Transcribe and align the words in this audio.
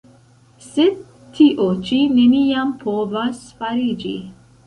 Sed 0.67 0.95
tio 1.35 1.67
ĉi 1.89 1.99
neniam 2.15 2.73
povas 2.85 3.43
fariĝi! 3.61 4.15